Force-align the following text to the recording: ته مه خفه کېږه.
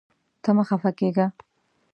ته 0.43 0.49
مه 0.55 0.63
خفه 0.69 0.91
کېږه. 0.99 1.25